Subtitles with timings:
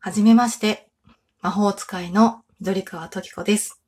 [0.00, 0.88] はじめまして、
[1.42, 3.82] 魔法使いの緑川時子です。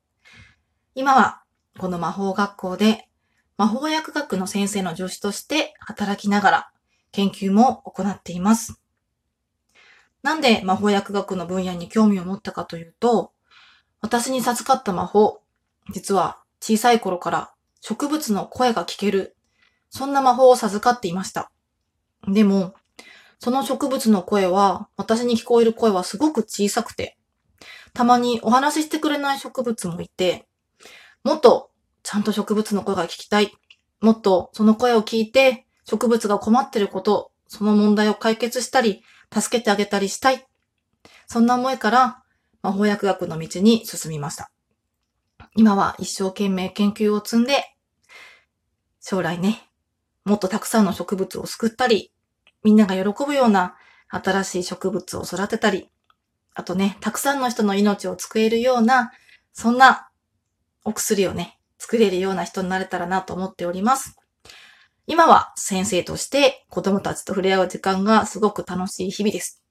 [0.93, 1.41] 今は
[1.79, 3.07] この魔法学校で
[3.55, 6.71] 魔法薬学の先生の助手として働きながら
[7.13, 8.81] 研究も行っています。
[10.21, 13.31] なんで魔法薬学の分野に興味を持ったかというと、
[14.01, 15.41] 私に授かった魔法、
[15.93, 19.37] 実は小さい頃から植物の声が聞ける、
[19.89, 21.49] そんな魔法を授かっていました。
[22.27, 22.75] でも、
[23.43, 27.17] その植物の声は、私に聞こえる声はすごく小さくて、
[27.91, 30.47] たまにお話ししてくれない植物もいて、
[31.23, 31.71] もっと
[32.03, 33.51] ちゃんと植物の声が聞きたい。
[33.99, 39.01] もっとその声を聞いて、植物が困ってること、その問題を解決したり、
[39.33, 40.45] 助けてあげたりしたい。
[41.25, 42.21] そんな思いから、
[42.61, 44.51] 魔法薬学の道に進みました。
[45.55, 47.75] 今は一生懸命研究を積んで、
[48.99, 49.67] 将来ね、
[50.25, 52.13] もっとたくさんの植物を救ったり、
[52.63, 53.75] みんなが喜ぶような
[54.09, 55.89] 新しい植物を育てたり、
[56.53, 59.11] あとね、たくさんの人の命を救えるような、
[59.53, 60.09] そんな
[60.83, 64.17] お薬をね、作れるような人になれたらなと思っております。
[65.07, 69.63] 今は先生として子供たちと触れ合う時間がすごく楽しい日々です。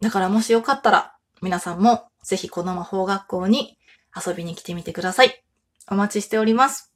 [0.00, 3.78] だからもしよかったら皆さんもぜひこの魔法学校に
[4.14, 5.42] 遊びに来てみてください。
[5.90, 6.92] お待ちしております。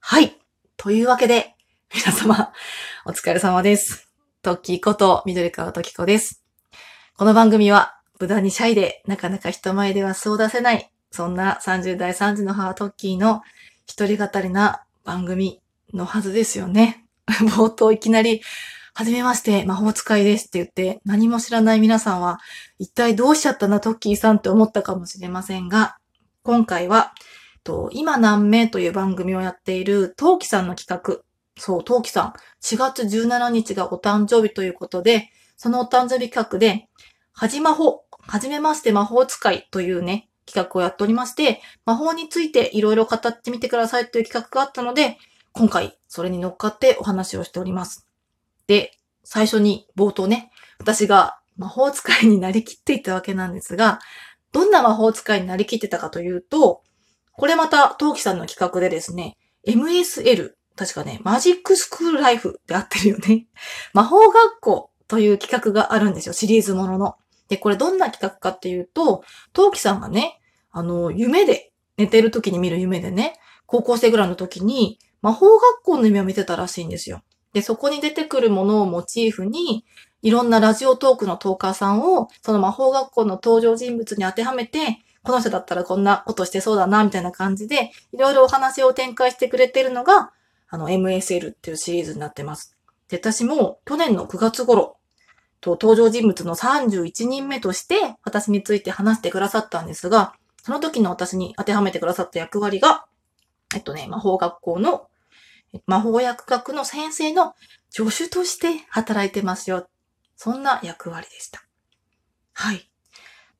[0.00, 0.40] はい。
[0.76, 1.54] というわけで、
[1.94, 2.52] 皆様、
[3.04, 4.12] お疲れ様です。
[4.42, 6.44] トッキーこと緑川トキコです。
[7.16, 13.42] この番組は、無駄にシャイで、なかなか人前では素を出せない、そんな30代3児の母トッキーの
[13.86, 15.60] 一人語りな番組
[15.92, 17.04] のはずですよね。
[17.26, 18.40] 冒頭いきなり、
[18.94, 22.38] はじめまして、魔法使いですって言って、何も知らない皆さんは、
[22.78, 25.96] 一体どうしちゃったな、トッキーさんって思ったかもしれませんが、
[26.44, 27.14] 今回は、
[27.90, 31.24] 今何名という番組をやっている、トウキさんの企画。
[31.56, 36.88] そう、トウキさん、4月17日がお誕生日ということで、そのお誕生日企画で、
[37.32, 45.18] はじ魔法、はじめまして魔法使いというね、企画をやっておりまして、魔法についていろいろ語ってみてくださいという企画があったので、
[45.52, 48.06] 今回それに乗っかってお話をしております。
[48.66, 48.92] で、
[49.24, 54.00] 最初に冒頭ね、私が魔法使いになりきっていたわけなんですが、
[54.52, 56.82] どんな魔法使いになりきってたかというと、
[57.32, 63.46] これまた、トウキさんの企画でですね、MSL、確かね、マジックスクールライフって合ってるよね。
[63.92, 67.16] 魔法学校という企画があるんですよ、シリーズものの。
[67.48, 69.22] で、これどんな企画かっていうと、
[69.52, 70.40] トウキさんがね、
[70.70, 77.22] あの、夢で、寝てる時に見る夢でね、高校生ぐらいの時に、魔法学校の夢を見てたらしいんですよ。
[77.52, 79.84] で、そこに出てくるものをモチーフに、
[80.22, 90.32] いろんなラジオトークのトーカーさんを、その魔法学校の登場人物に当てはめて、この人だったらこんなことしてそうだな、みたいな感じで、いろいろお話を展開してくれてるのが、
[90.72, 92.78] あの、MSL っていうシリーズになってます。
[93.08, 94.96] で、私も去年の9月頃、
[95.60, 103.04] と登場人物の31人目として、私について話してくださったんですが、その時の私に当てはめてくださった役割が、
[103.74, 105.08] えっとね、魔法学校の、
[105.86, 107.54] 魔法薬学の先生の
[107.90, 109.86] 助手として働いてますよ。
[110.36, 111.62] そんな役割でした。
[112.54, 112.90] はい。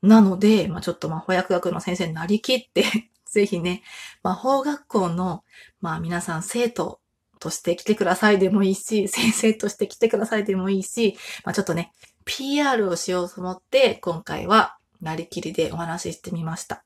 [0.00, 2.84] なので、まあ、ちょっと魔法薬学の先生になりきって、
[3.26, 3.82] ぜひね、
[4.22, 5.44] 魔法学校の、
[5.82, 7.01] まあ皆さん生徒
[7.42, 11.92] として来てくださいでもいいし、 先生として来てくださいでもいいし、まあちょっとね、
[12.24, 16.84] PR をしようと思って、今回はなりきりでお話ししてみました。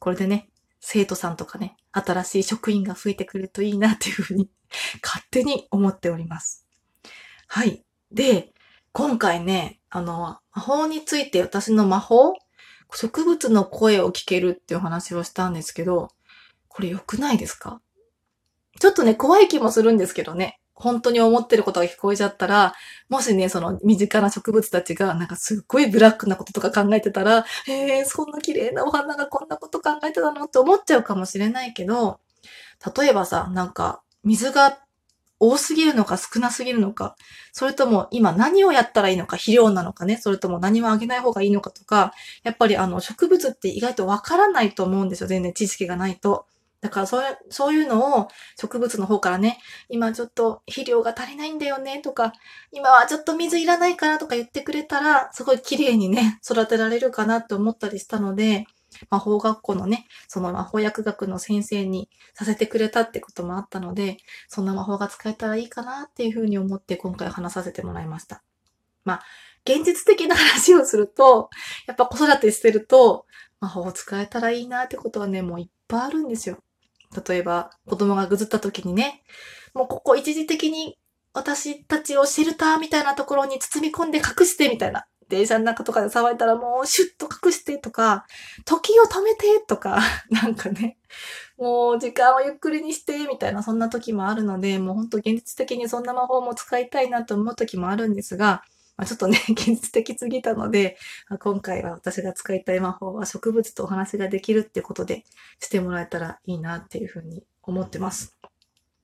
[0.00, 0.48] これでね、
[0.80, 4.50] 生徒さんとかね、新しい職員が増えてくるといいなっていうふうに
[5.00, 6.66] 勝手に思っております。
[7.46, 7.84] はい。
[8.10, 8.52] で、
[8.90, 12.34] 今回ね、あの、魔法について私の魔法
[12.94, 16.08] 植物の声を聞けるっていうお話をしたんですけど、
[16.66, 17.80] これ良くないですか？
[18.82, 20.58] ちょっとね、怖い気もするんですけどね。
[20.74, 22.74] 本当に思ってることが聞こえちゃったら、
[23.08, 32.18] もしね、その身近な植物たちがなんかすっごいブラックなこととか考えてたら、へえ、そんな綺麗なお花がこんなこと考えてたのって思っちゃうかもしれないけど、
[32.96, 34.80] 例えばさ、なんか水が
[35.38, 37.14] 多すぎるのか少なすぎるのか、
[37.52, 42.12] それとも今何をやったらいいのか、肥料なのかね、それとも何もあげない方がいいのかとか、
[42.42, 46.46] やっぱりあの植物って意外とわからないと思うんですよ、全然知識がないと。
[46.82, 48.28] だからそういう、そういうのを
[48.60, 49.58] 植物の方からね、
[49.88, 52.32] 今ちょっと肥料が足りないんだよねとか、
[52.72, 58.66] 今はちょっと水いらないからとか言ってくれたら、すごい綺麗にね、育てられるかなって思ったりしたので、
[59.10, 64.16] 魔法学校のね、その魔法薬学の先生にさせてくれたってこともあったので、
[64.48, 68.42] そんな魔法が使えたらいいかなっていうふうに思って今回話させてもらいました。
[69.04, 69.22] まあ、
[69.64, 71.48] 現実的な話をすると、
[71.86, 73.26] やっぱ子育てしてると、
[73.60, 76.58] 魔法を使えたらいいなってことはね、もういっぱいあるんですよ。
[77.26, 79.22] 例えば、子供がぐずった時にね、
[79.74, 80.96] もうここ一時的に
[81.34, 85.06] 私たちをシェルターみたいなところに包み込んで隠してみたいな。
[85.28, 88.26] 電車の中とかで騒いだらもうシュッと隠してとか、
[88.66, 89.98] 時を止めてとか、
[90.28, 90.98] なんかね、
[91.56, 98.62] もう時間をゆっくりにしてみたいなそんな時もあるので、もうほんと現実的にそんな魔法も使いたいなと思う時もあるんですが、
[99.02, 100.96] まあ、ちょっとね、 現実的すぎたので、
[101.28, 105.24] まあ、今回は私が使いたい魔法は植物とお話ができるってことで
[105.58, 108.38] してもらえたらいいなっていうふうに思ってます。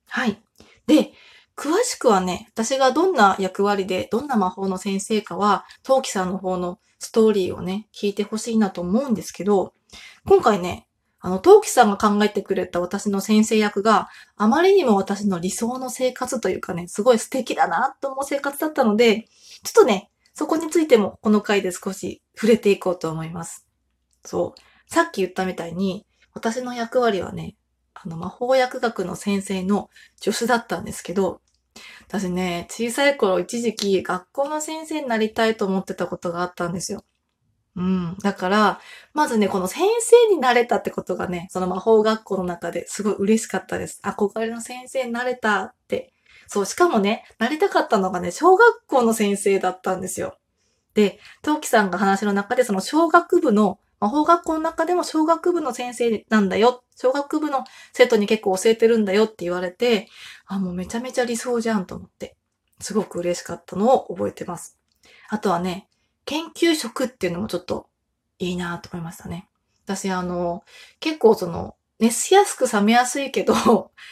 [0.07, 0.41] はい。
[0.87, 1.11] で、
[1.57, 9.73] 詳しくはね、私がどんな役割で、どんな魔法の先生かは、トウキさんの方のストーリーをね、聞いてほしいなと思うんですけど、
[10.25, 10.87] 今回ね、
[11.21, 19.27] あの、トウキさんが考えてくれた私の先生役があまりにも私の理想の生活というかね、すごい素敵だなと思う生活だったので、
[19.63, 23.67] ちょっとね、そこについてもこの回で少し触れていこうと思います。
[24.23, 24.91] そう。
[24.91, 27.57] さっき言ったみたいに、私の役割はね、
[27.93, 31.41] あの、魔法薬学の先生の助手だったんですけど、
[32.07, 37.03] 私ね、小さい頃一時期学校の先生になりたいと思ってたことがあったんですよ。
[37.79, 38.17] うん。
[38.21, 38.81] だから、
[39.13, 44.01] まずね、この先生になれたってことがね、その魔法学校の中ですごい嬉しかったです。
[44.03, 46.13] 憧れの先生になれたって。
[46.47, 50.37] そう、しかもね、なりたかったのがね、小学校の先生だったんですよ。
[50.93, 56.83] で、トウキさんが話の中でその小学部の、魔法学校の中でも小学部の先生なんだよ。
[56.97, 60.09] 小学部の生徒に結構教えてるんだよって言われて、
[60.47, 62.35] あ、もうめちゃめちゃ理想じゃんと思って、
[62.79, 64.77] すごく嬉しかったのを覚えてます。
[65.29, 65.88] あとはね、
[66.29, 67.87] 研究職っていうのもちょっと
[68.37, 69.49] いいなと思いましたね。
[69.83, 70.63] 私あの、
[70.99, 73.55] 結構その、熱しやすく冷めやすいけど、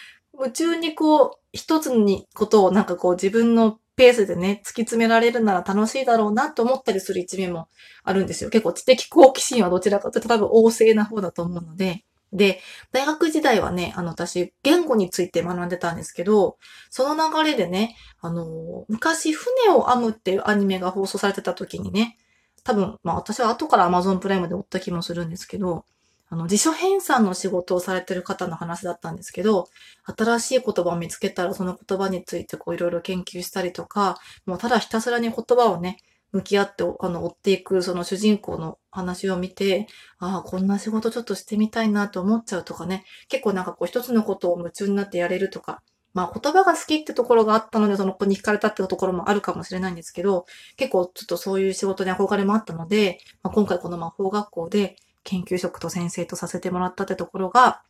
[0.34, 7.68] 夢中にこう、一つにことをなんかこう自分のペースでね、突き詰められるなら楽しいだろうなと思ったりする一面も
[8.04, 8.50] あるんですよ。
[8.50, 12.04] 結構知的好奇心はどちらかというと多分旺盛な方だと思うので。
[12.34, 12.60] で、
[12.92, 16.58] 大学時代はね、あの私、言語について学んでたんですけど、
[16.90, 22.18] その流れでね、あの、昔、船を編むっていうアニメが放送されてた時にね、
[22.64, 25.86] 多分、まあ私は後から Amazon プライムで追った気もするんですけど、
[26.30, 29.70] あの、辞書編纂の仕事をされてる方の話だったんですけど、
[30.18, 35.98] 新しい言葉を見つけたらその言葉についてこういろいろ研究したりとか、もうただひたすらに言葉をね、
[36.32, 39.88] 向き合って、あの、追っていくその主人公の話を見て、
[40.20, 45.82] ああ、こんな仕事ちょっとしてみたいなと思っちゃうとかね、結構なんかこう一つのことを夢中になってやれるとか、
[46.14, 50.46] まあ言葉が好きってところがあったので、その子に惹かれたってところもあるかもしれないんですけど、
[50.76, 57.84] 結構ちょっとそういう仕事に憧れもあったので、まあ、今回この魔法学校で研究職と先生とさせてもらったってところが、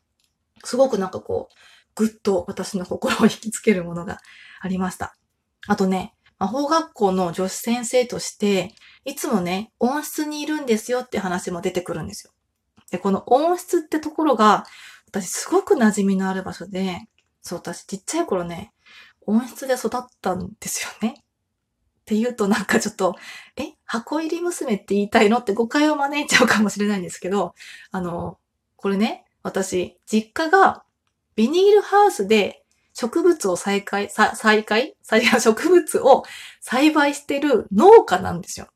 [0.64, 1.56] すごくなんかこう、
[1.96, 4.20] ぐっと私の心を引きつけるものが
[4.60, 5.16] ありました。
[5.68, 8.74] あとね、魔法学校の女子先生として、
[9.06, 12.34] いつもね、温室にいるんですよって話も出てくるんですよ。
[12.92, 14.66] で、この温室ってところが、
[15.08, 17.00] 私すごく馴染みのある場所で、
[17.42, 18.74] そう、私ちっちゃい頃ね、
[19.26, 21.16] 温室で育ったんですよね。
[21.20, 21.24] っ
[22.06, 23.16] て言うとなんかちょっと、
[23.58, 27.54] え、箱入り娘って言いたいのって誤解を招いちゃうかもしれないんですけど、
[27.92, 28.38] あの、
[28.78, 30.84] これね、私、実家が
[31.36, 32.64] ビニールハウスで
[33.00, 34.96] 植物を再開、再開？
[35.04, 36.24] 再植物を
[36.62, 38.70] 栽培してる農家なんですよ。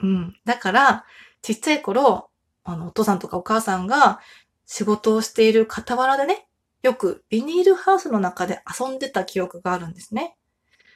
[0.00, 0.36] うん。
[0.44, 1.04] だから、
[1.42, 2.30] ちっちゃい頃、
[2.62, 4.20] あの、お父さんとかお母さんが
[4.64, 6.46] 仕事をしている傍らでね、
[6.84, 10.36] よくビニールハウスの中で遊んでた記憶があるんですね。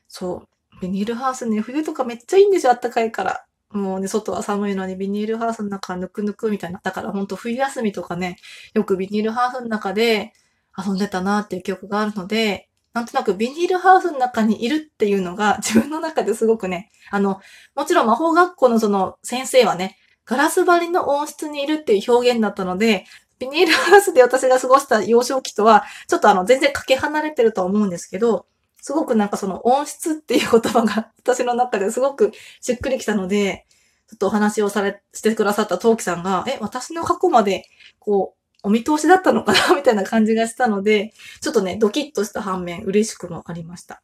[0.07, 0.81] そう。
[0.81, 3.45] ビニールハウスね、冬とかめっちゃいいんですよ、あったかいから。
[3.71, 6.81] もうね、外は寒いのにビニールハウスの中ぬくぬくみたいな。
[6.81, 8.37] だからほんと冬休みとかね、
[8.75, 10.33] よくビニールハウスの中で
[10.77, 17.41] 遊んでたなっていう記憶があるので、なんとなくビニールハウスの中にいるっていうのが 自分の中ですごくね、あの、
[17.75, 23.07] もちろん魔法学校のその先生はね、ガラス張りの温室にいるっていう表現だったので、
[23.39, 28.47] ビニールハウスで私が過ごした幼少期とは、ちょっとあの、全然かけ離れてると思うんですけど、
[28.81, 33.67] すごくなんかその温室っていう言葉が 私の中ですごくしっくりきたので、
[34.09, 37.65] ちょっとお話をされ、してくださったトウキさんが、え、私の過去まで、
[37.99, 39.75] こう、お見通しだったのかな？
[39.77, 44.03] みたいな感じがしたので、ちょっとね、ドキッとした反面、嬉しくもありました。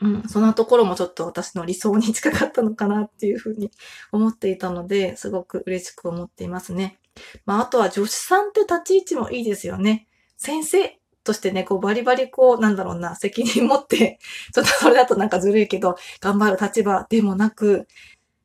[0.00, 3.70] うん、そんなところもちょっと私の理想に近かったのかなっていうふうに
[4.10, 6.98] 思っていたので、すごく嬉しく思っていますね。
[7.46, 10.08] まあ、あとは助手さんって立ち位置もいいですよね。
[10.36, 14.18] 先生としてね、こうバリバリこう、なんだろうな、責任持って、
[14.52, 17.86] ちょっとそれだとなんかずるいけど、頑張る立場でもなく、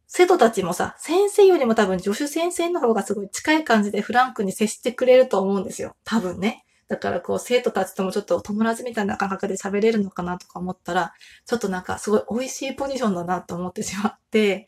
[0.07, 5.95] 生徒たちもさ、先生よりも多分助手先生の方がすごい近い感じでフランクに接してくれると思うんですよ。
[6.05, 6.63] 多分ね。
[6.87, 11.13] だからこう生徒たちともちょっと友達みたいな感覚で喋れるのかなとか思ったら、
[11.45, 14.65] ちょっとなんかすごい美味しいポジションだなと思ってしまって、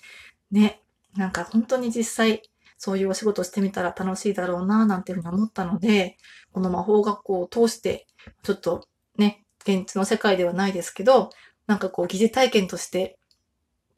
[0.52, 0.82] ね。
[1.16, 2.44] なんか本当に実際
[2.78, 6.18] そういうお仕事してみたら楽しいだろうななんていうふうに思ったので、
[6.52, 8.08] この魔法学校を通して、
[8.44, 11.30] ちょっとね、現実の世界ではないですけど、
[11.68, 13.19] なんかこう疑似体験として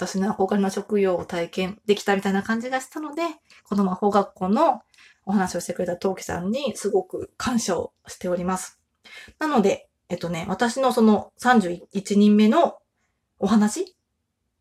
[0.01, 3.21] 私の憧れの職業を体験できたみたいな感じがしたので、
[3.63, 4.81] この魔法学校の
[5.27, 8.79] お話をしてくれたトウキさんにすごく感謝をしております。
[9.37, 12.79] なので、えっとね、私のその31人目の
[13.37, 13.95] お話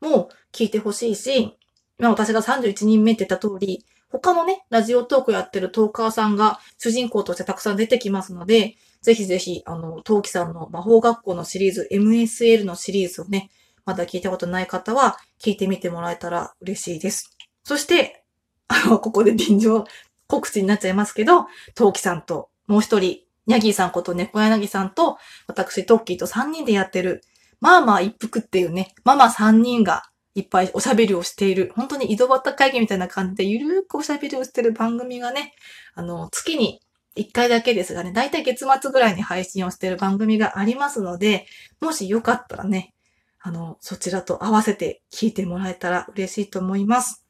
[0.03, 1.57] も聞いてほしいし、
[1.99, 13.51] まあ私が31人目って言った通り、他のね、ラジオトークやってるトーカーさんが主人公としてたくさん出てきますので、ぜひぜひ、あの、トウキさんの魔法学校のシリーズ、MSL のシリーズをね、
[13.91, 17.37] まだ聞いたことない方は聞いてみてもらえたら嬉しいです。
[17.65, 18.25] そして、
[18.69, 19.85] あの、ここで便乗
[20.29, 25.19] 告知になっちゃいますけど、トウキさんともう一人、ニャギーさんこと猫柳さんと、
[25.49, 27.23] 私、トッキーと3人でやってる、
[27.61, 30.05] まあまあ一服っていうね、ママ3人が
[30.37, 35.53] いっぱいおしゃべりをしている、本当に井戸端会議みたいな感じでゆるーくおしゃべりをしてる番組がね、
[35.95, 36.81] あの、月に
[37.17, 41.47] 1回だけですがね、だいたい月末ぐらいに配信をしてる番組がありますので、
[41.81, 42.95] もしよかったらね、
[43.41, 47.25] あの、そちらと合わせて聞いてもらえたら嬉しいと思います。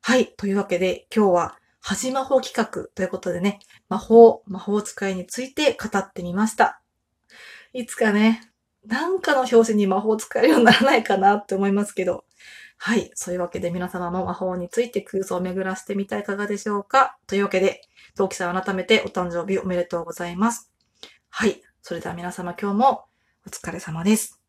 [0.00, 0.28] はい。
[0.36, 6.82] というわけで、今日は、恥魔法企画ということでね、魔法、魔法使いについて語ってみました。
[7.72, 8.50] いつかね、
[8.86, 12.24] なんかの表紙に魔法使えるようにならないかなって思いますけど。
[12.78, 13.10] はい。
[13.14, 17.82] そういうわけで皆様も魔法について空想を巡らせてみたいかがでしょうかというわけで、
[18.16, 20.72] トウキさん改めてお誕生日おめでとうございます。
[21.28, 21.60] はい。
[21.82, 23.04] それでは皆様今日も
[23.46, 24.39] お疲れ様です。